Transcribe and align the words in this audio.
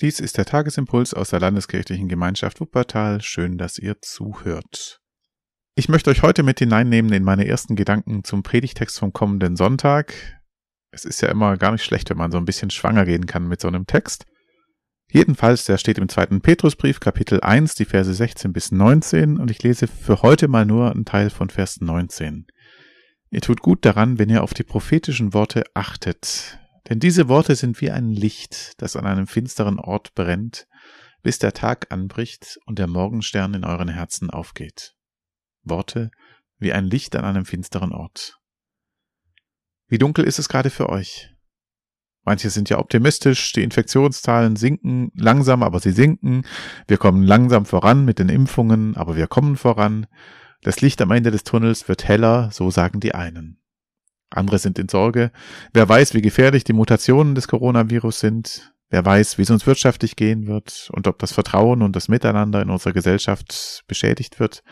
Dies 0.00 0.18
ist 0.18 0.38
der 0.38 0.44
Tagesimpuls 0.44 1.14
aus 1.14 1.30
der 1.30 1.40
Landeskirchlichen 1.40 2.08
Gemeinschaft 2.08 2.60
Wuppertal. 2.60 3.22
Schön, 3.22 3.58
dass 3.58 3.78
ihr 3.78 4.00
zuhört. 4.00 5.00
Ich 5.76 5.88
möchte 5.88 6.10
euch 6.10 6.22
heute 6.22 6.42
mit 6.42 6.58
hineinnehmen 6.58 7.12
in 7.12 7.22
meine 7.22 7.46
ersten 7.46 7.76
Gedanken 7.76 8.24
zum 8.24 8.42
Predigtext 8.42 8.98
vom 8.98 9.12
kommenden 9.12 9.56
Sonntag. 9.56 10.14
Es 10.90 11.04
ist 11.04 11.20
ja 11.20 11.28
immer 11.28 11.56
gar 11.56 11.72
nicht 11.72 11.84
schlecht, 11.84 12.10
wenn 12.10 12.16
man 12.16 12.32
so 12.32 12.38
ein 12.38 12.44
bisschen 12.44 12.70
schwanger 12.70 13.04
gehen 13.04 13.26
kann 13.26 13.46
mit 13.46 13.60
so 13.60 13.68
einem 13.68 13.86
Text. 13.86 14.24
Jedenfalls, 15.10 15.64
der 15.64 15.78
steht 15.78 15.98
im 15.98 16.08
zweiten 16.08 16.40
Petrusbrief, 16.40 16.98
Kapitel 16.98 17.40
1, 17.40 17.76
die 17.76 17.84
Verse 17.84 18.12
16 18.12 18.52
bis 18.52 18.72
19, 18.72 19.38
und 19.38 19.50
ich 19.50 19.62
lese 19.62 19.86
für 19.86 20.22
heute 20.22 20.48
mal 20.48 20.66
nur 20.66 20.90
einen 20.90 21.04
Teil 21.04 21.30
von 21.30 21.50
Vers 21.50 21.80
19. 21.80 22.46
Ihr 23.30 23.40
tut 23.40 23.60
gut 23.60 23.84
daran, 23.84 24.18
wenn 24.18 24.30
ihr 24.30 24.42
auf 24.42 24.54
die 24.54 24.64
prophetischen 24.64 25.32
Worte 25.32 25.64
achtet, 25.74 26.58
denn 26.88 27.00
diese 27.00 27.28
Worte 27.28 27.56
sind 27.56 27.80
wie 27.80 27.90
ein 27.90 28.10
Licht, 28.10 28.80
das 28.80 28.96
an 28.96 29.06
einem 29.06 29.26
finsteren 29.26 29.78
Ort 29.78 30.14
brennt, 30.14 30.66
bis 31.22 31.38
der 31.38 31.52
Tag 31.52 31.90
anbricht 31.90 32.58
und 32.66 32.78
der 32.78 32.86
Morgenstern 32.86 33.54
in 33.54 33.64
euren 33.64 33.88
Herzen 33.88 34.30
aufgeht. 34.30 34.94
Worte 35.62 36.10
wie 36.58 36.72
ein 36.72 36.84
Licht 36.84 37.16
an 37.16 37.24
einem 37.24 37.46
finsteren 37.46 37.92
Ort. 37.92 38.38
Wie 39.88 39.98
dunkel 39.98 40.24
ist 40.24 40.38
es 40.38 40.48
gerade 40.48 40.70
für 40.70 40.88
euch? 40.88 41.30
Manche 42.24 42.48
sind 42.48 42.70
ja 42.70 42.78
optimistisch, 42.78 43.52
die 43.52 43.62
Infektionszahlen 43.62 44.56
sinken 44.56 45.10
langsam, 45.14 45.62
aber 45.62 45.80
sie 45.80 45.92
sinken. 45.92 46.46
Wir 46.86 46.96
kommen 46.96 47.22
langsam 47.22 47.66
voran 47.66 48.04
mit 48.04 48.18
den 48.18 48.30
Impfungen, 48.30 48.96
aber 48.96 49.14
wir 49.14 49.26
kommen 49.26 49.56
voran. 49.56 50.06
Das 50.62 50.80
Licht 50.80 51.02
am 51.02 51.10
Ende 51.10 51.30
des 51.30 51.44
Tunnels 51.44 51.86
wird 51.86 52.08
heller, 52.08 52.50
so 52.50 52.70
sagen 52.70 53.00
die 53.00 53.14
einen. 53.14 53.60
Andere 54.34 54.58
sind 54.58 54.78
in 54.78 54.88
Sorge. 54.88 55.30
Wer 55.72 55.88
weiß, 55.88 56.14
wie 56.14 56.22
gefährlich 56.22 56.64
die 56.64 56.72
Mutationen 56.72 57.34
des 57.34 57.48
Coronavirus 57.48 58.20
sind. 58.20 58.72
Wer 58.90 59.04
weiß, 59.04 59.38
wie 59.38 59.42
es 59.42 59.50
uns 59.50 59.66
wirtschaftlich 59.66 60.16
gehen 60.16 60.46
wird 60.46 60.88
und 60.92 61.06
ob 61.08 61.18
das 61.18 61.32
Vertrauen 61.32 61.82
und 61.82 61.96
das 61.96 62.08
Miteinander 62.08 62.62
in 62.62 62.70
unserer 62.70 62.92
Gesellschaft 62.92 63.84
beschädigt 63.88 64.38
wird. 64.38 64.62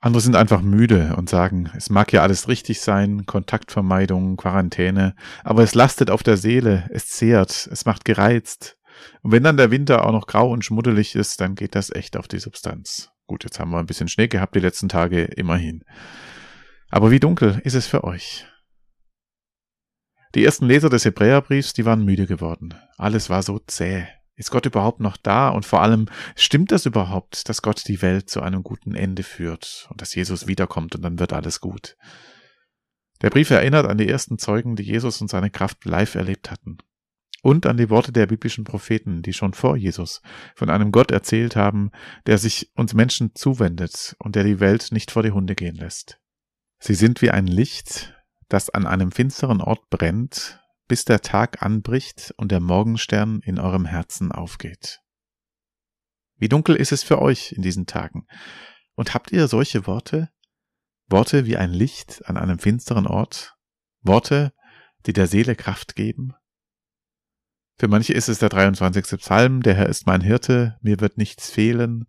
Andere 0.00 0.20
sind 0.20 0.34
einfach 0.34 0.62
müde 0.62 1.14
und 1.16 1.28
sagen, 1.28 1.70
es 1.76 1.88
mag 1.88 2.12
ja 2.12 2.22
alles 2.22 2.48
richtig 2.48 2.80
sein, 2.80 3.24
Kontaktvermeidung, 3.24 4.36
Quarantäne, 4.36 5.14
aber 5.44 5.62
es 5.62 5.76
lastet 5.76 6.10
auf 6.10 6.24
der 6.24 6.36
Seele, 6.36 6.88
es 6.90 7.06
zehrt, 7.06 7.68
es 7.70 7.84
macht 7.84 8.04
gereizt. 8.04 8.78
Und 9.22 9.30
wenn 9.30 9.44
dann 9.44 9.56
der 9.56 9.70
Winter 9.70 10.04
auch 10.04 10.12
noch 10.12 10.26
grau 10.26 10.50
und 10.50 10.64
schmuddelig 10.64 11.14
ist, 11.14 11.40
dann 11.40 11.54
geht 11.54 11.76
das 11.76 11.90
echt 11.90 12.16
auf 12.16 12.26
die 12.26 12.40
Substanz. 12.40 13.10
Gut, 13.28 13.44
jetzt 13.44 13.60
haben 13.60 13.70
wir 13.70 13.78
ein 13.78 13.86
bisschen 13.86 14.08
Schnee 14.08 14.26
gehabt 14.26 14.56
die 14.56 14.60
letzten 14.60 14.88
Tage, 14.88 15.22
immerhin. 15.22 15.84
Aber 16.92 17.10
wie 17.10 17.20
dunkel 17.20 17.58
ist 17.64 17.72
es 17.74 17.86
für 17.86 18.04
euch? 18.04 18.46
Die 20.34 20.44
ersten 20.44 20.66
Leser 20.66 20.90
des 20.90 21.06
Hebräerbriefs, 21.06 21.72
die 21.72 21.86
waren 21.86 22.04
müde 22.04 22.26
geworden. 22.26 22.74
Alles 22.98 23.30
war 23.30 23.42
so 23.42 23.58
zäh. 23.58 24.06
Ist 24.34 24.50
Gott 24.50 24.66
überhaupt 24.66 25.00
noch 25.00 25.16
da? 25.16 25.48
Und 25.48 25.64
vor 25.64 25.80
allem, 25.80 26.06
stimmt 26.36 26.70
das 26.70 26.84
überhaupt, 26.84 27.48
dass 27.48 27.62
Gott 27.62 27.88
die 27.88 28.02
Welt 28.02 28.28
zu 28.28 28.42
einem 28.42 28.62
guten 28.62 28.94
Ende 28.94 29.22
führt 29.22 29.88
und 29.90 30.02
dass 30.02 30.14
Jesus 30.14 30.46
wiederkommt 30.46 30.94
und 30.94 31.00
dann 31.00 31.18
wird 31.18 31.32
alles 31.32 31.60
gut? 31.60 31.96
Der 33.22 33.30
Brief 33.30 33.48
erinnert 33.48 33.86
an 33.86 33.96
die 33.96 34.08
ersten 34.08 34.36
Zeugen, 34.36 34.76
die 34.76 34.82
Jesus 34.82 35.18
und 35.22 35.28
seine 35.28 35.48
Kraft 35.48 35.86
live 35.86 36.14
erlebt 36.14 36.50
hatten. 36.50 36.76
Und 37.42 37.64
an 37.64 37.78
die 37.78 37.88
Worte 37.88 38.12
der 38.12 38.26
biblischen 38.26 38.64
Propheten, 38.64 39.22
die 39.22 39.32
schon 39.32 39.54
vor 39.54 39.78
Jesus 39.78 40.20
von 40.54 40.68
einem 40.68 40.92
Gott 40.92 41.10
erzählt 41.10 41.56
haben, 41.56 41.90
der 42.26 42.36
sich 42.36 42.70
uns 42.74 42.92
Menschen 42.92 43.34
zuwendet 43.34 44.14
und 44.18 44.36
der 44.36 44.44
die 44.44 44.60
Welt 44.60 44.88
nicht 44.92 45.10
vor 45.10 45.22
die 45.22 45.32
Hunde 45.32 45.54
gehen 45.54 45.76
lässt. 45.76 46.21
Sie 46.84 46.94
sind 46.94 47.22
wie 47.22 47.30
ein 47.30 47.46
Licht, 47.46 48.12
das 48.48 48.68
an 48.68 48.88
einem 48.88 49.12
finsteren 49.12 49.60
Ort 49.60 49.88
brennt, 49.88 50.60
bis 50.88 51.04
der 51.04 51.20
Tag 51.20 51.62
anbricht 51.62 52.34
und 52.38 52.50
der 52.50 52.58
Morgenstern 52.58 53.38
in 53.44 53.60
eurem 53.60 53.84
Herzen 53.84 54.32
aufgeht. 54.32 54.98
Wie 56.38 56.48
dunkel 56.48 56.74
ist 56.74 56.90
es 56.90 57.04
für 57.04 57.22
euch 57.22 57.52
in 57.52 57.62
diesen 57.62 57.86
Tagen? 57.86 58.26
Und 58.96 59.14
habt 59.14 59.30
ihr 59.30 59.46
solche 59.46 59.86
Worte? 59.86 60.30
Worte 61.06 61.46
wie 61.46 61.56
ein 61.56 61.70
Licht 61.70 62.26
an 62.26 62.36
einem 62.36 62.58
finsteren 62.58 63.06
Ort? 63.06 63.54
Worte, 64.00 64.52
die 65.06 65.12
der 65.12 65.28
Seele 65.28 65.54
Kraft 65.54 65.94
geben? 65.94 66.34
Für 67.78 67.86
manche 67.86 68.12
ist 68.12 68.28
es 68.28 68.40
der 68.40 68.48
23. 68.48 69.20
Psalm, 69.20 69.62
der 69.62 69.74
Herr 69.74 69.88
ist 69.88 70.08
mein 70.08 70.20
Hirte, 70.20 70.78
mir 70.82 70.98
wird 70.98 71.16
nichts 71.16 71.48
fehlen. 71.48 72.08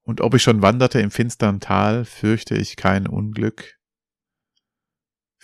Und 0.00 0.22
ob 0.22 0.32
ich 0.32 0.42
schon 0.42 0.62
wanderte 0.62 0.98
im 0.98 1.10
finstern 1.10 1.60
Tal, 1.60 2.06
fürchte 2.06 2.56
ich 2.56 2.76
kein 2.76 3.06
Unglück, 3.06 3.78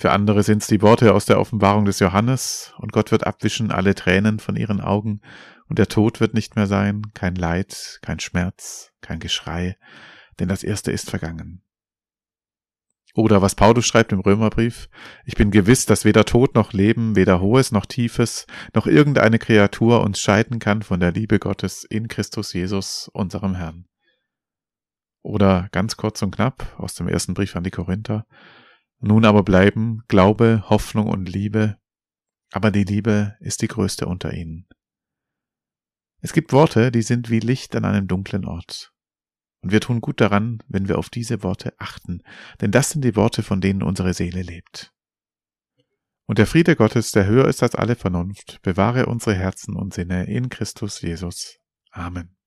für 0.01 0.13
andere 0.13 0.45
sind 0.45 0.63
es 0.63 0.69
die 0.69 0.81
Worte 0.81 1.13
aus 1.13 1.27
der 1.27 1.41
Offenbarung 1.41 1.85
des 1.85 1.99
Johannes, 1.99 2.73
und 2.79 2.93
Gott 2.93 3.11
wird 3.11 3.27
abwischen 3.27 3.73
alle 3.73 3.97
Tränen 3.97 4.39
von 4.39 4.55
ihren 4.55 4.81
Augen, 4.81 5.23
und 5.69 5.81
der 5.81 5.89
Tod 5.89 6.21
wird 6.21 6.35
nicht 6.35 6.55
mehr 6.55 6.69
sein, 6.69 7.03
kein 7.15 7.35
Leid, 7.35 7.99
kein 8.01 8.21
Schmerz, 8.21 8.93
kein 9.01 9.19
Geschrei, 9.19 9.77
denn 10.39 10.47
das 10.47 10.63
Erste 10.63 10.93
ist 10.93 11.11
vergangen. 11.11 11.65
Oder 13.17 13.43
was 13.43 13.57
Paulus 13.57 13.87
schreibt 13.87 14.13
im 14.13 14.21
Römerbrief, 14.21 14.89
ich 15.25 15.35
bin 15.35 15.51
gewiss, 15.51 15.85
dass 15.85 16.05
weder 16.05 16.25
Tod 16.25 16.55
noch 16.55 16.73
Leben, 16.73 17.17
weder 17.17 17.41
Hohes 17.41 17.73
noch 17.73 17.85
Tiefes, 17.85 18.47
noch 18.75 18.87
irgendeine 18.87 19.41
Kreatur 19.41 20.03
uns 20.03 20.21
scheiden 20.21 20.61
kann 20.61 20.83
von 20.83 21.01
der 21.01 21.11
Liebe 21.11 21.41
Gottes 21.41 21.83
in 21.83 22.07
Christus 22.07 22.53
Jesus, 22.53 23.11
unserem 23.13 23.57
Herrn. 23.57 23.87
Oder 25.23 25.69
ganz 25.73 25.97
kurz 25.97 26.23
und 26.23 26.37
knapp 26.37 26.79
aus 26.79 26.95
dem 26.95 27.09
ersten 27.09 27.35
Brief 27.35 27.57
an 27.57 27.65
die 27.65 27.73
Korinther, 27.73 28.27
nun 29.01 29.25
aber 29.25 29.43
bleiben 29.43 30.03
Glaube, 30.09 30.65
Hoffnung 30.69 31.09
und 31.09 31.29
Liebe, 31.29 31.79
aber 32.51 32.71
die 32.71 32.85
Liebe 32.85 33.37
ist 33.41 33.63
die 33.63 33.69
größte 33.69 34.07
unter 34.07 34.33
ihnen. 34.33 34.67
Es 36.21 36.33
gibt 36.33 36.53
Worte, 36.53 36.91
die 36.91 37.03
sind 37.03 37.31
wie 37.31 37.41
Licht 37.41 37.77
an 37.77 37.85
einem 37.85 38.09
dunklen 38.09 38.45
Ort. 38.45 38.93
Und 39.61 39.73
wir 39.73 39.81
tun 39.81 40.01
gut 40.01 40.21
daran, 40.21 40.63
wenn 40.69 40.89
wir 40.89 40.99
auf 40.99 41.11
diese 41.11 41.43
Worte 41.43 41.75
achten, 41.79 42.23
denn 42.61 42.71
das 42.71 42.91
sind 42.91 43.05
die 43.05 43.17
Worte, 43.17 43.43
von 43.43 43.61
denen 43.61 43.83
unsere 43.83 44.15
Seele 44.15 44.43
lebt. 44.43 44.93
Und 46.27 46.39
der 46.39 46.47
Friede 46.47 46.77
Gottes, 46.77 47.11
der 47.11 47.27
höher 47.27 47.49
ist 47.49 47.63
als 47.63 47.75
alle 47.75 47.97
Vernunft, 47.97 48.61
bewahre 48.63 49.07
unsere 49.07 49.35
Herzen 49.35 49.75
und 49.75 49.95
Sinne 49.95 50.27
in 50.27 50.49
Christus 50.51 51.01
Jesus. 51.01 51.59
Amen. 51.91 52.38